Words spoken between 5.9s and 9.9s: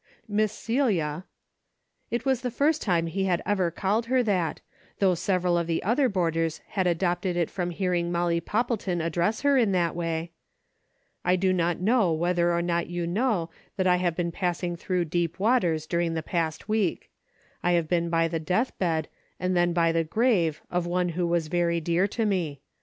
boarders had adopted it from hearing Molly Poppleton address her in